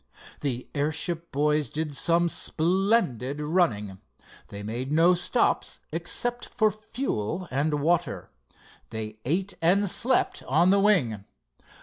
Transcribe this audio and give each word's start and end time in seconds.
The 0.39 0.67
airship 0.73 1.31
boys 1.31 1.69
did 1.69 1.95
some 1.95 2.27
splendid 2.27 3.39
running. 3.39 3.99
They 4.47 4.63
made 4.63 4.91
no 4.91 5.13
stops 5.13 5.79
except 5.91 6.49
for 6.49 6.71
fuel 6.71 7.47
and 7.51 7.79
water. 7.83 8.31
They 8.89 9.19
ate 9.25 9.53
and 9.61 9.87
slept 9.87 10.41
on 10.47 10.71
the 10.71 10.79
wing. 10.79 11.25